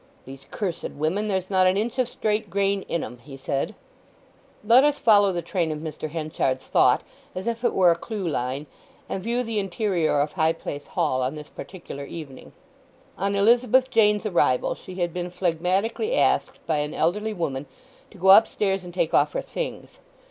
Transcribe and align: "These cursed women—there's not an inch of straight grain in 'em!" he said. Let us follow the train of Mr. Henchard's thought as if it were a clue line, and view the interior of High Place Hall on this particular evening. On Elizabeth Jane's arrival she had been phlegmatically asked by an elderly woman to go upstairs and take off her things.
"These 0.25 0.47
cursed 0.49 0.89
women—there's 0.89 1.51
not 1.51 1.67
an 1.67 1.77
inch 1.77 1.99
of 1.99 2.09
straight 2.09 2.49
grain 2.49 2.81
in 2.87 3.03
'em!" 3.03 3.19
he 3.19 3.37
said. 3.37 3.75
Let 4.65 4.83
us 4.83 4.97
follow 4.97 5.31
the 5.31 5.43
train 5.43 5.71
of 5.71 5.77
Mr. 5.77 6.09
Henchard's 6.09 6.69
thought 6.69 7.03
as 7.35 7.45
if 7.45 7.63
it 7.63 7.71
were 7.71 7.91
a 7.91 7.95
clue 7.95 8.27
line, 8.27 8.65
and 9.07 9.21
view 9.21 9.43
the 9.43 9.59
interior 9.59 10.19
of 10.19 10.31
High 10.33 10.53
Place 10.53 10.87
Hall 10.87 11.21
on 11.21 11.35
this 11.35 11.51
particular 11.51 12.05
evening. 12.05 12.51
On 13.15 13.35
Elizabeth 13.35 13.91
Jane's 13.91 14.25
arrival 14.25 14.73
she 14.73 14.95
had 14.95 15.13
been 15.13 15.29
phlegmatically 15.29 16.15
asked 16.15 16.65
by 16.65 16.77
an 16.77 16.95
elderly 16.95 17.33
woman 17.33 17.67
to 18.09 18.17
go 18.17 18.31
upstairs 18.31 18.83
and 18.83 18.95
take 18.95 19.13
off 19.13 19.33
her 19.33 19.41
things. 19.41 19.99